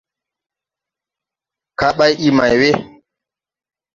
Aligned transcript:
Kaa 1.79 1.95
bày 1.97 2.13
ii 2.25 2.31
may 2.37 2.53
we? 2.59 2.69